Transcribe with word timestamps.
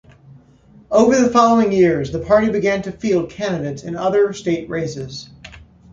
Over 0.89 1.15
the 1.15 1.29
following 1.29 1.71
years, 1.71 2.11
the 2.11 2.17
party 2.17 2.49
began 2.49 2.81
to 2.81 2.91
field 2.91 3.29
candidates 3.29 3.83
in 3.83 3.95
other 3.95 4.33
state 4.33 4.67
races. 4.67 5.29